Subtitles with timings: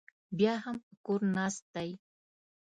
[0.37, 1.89] بیا هم په کور ناست دی.